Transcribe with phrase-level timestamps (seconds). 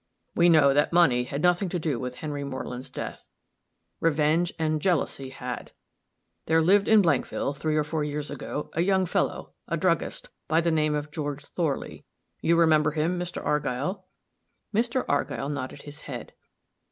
[0.33, 3.27] We know that money had nothing to do with Henry Moreland's death
[3.99, 5.73] revenge and jealousy had.
[6.47, 10.59] There lived in Blankville three or four years ago, a young fellow, a druggist, by
[10.59, 12.03] the name of George Thorley;
[12.41, 13.45] you remember him, Mr.
[13.45, 14.07] Argyll?"
[14.73, 15.05] Mr.
[15.07, 16.33] Argyll nodded his head.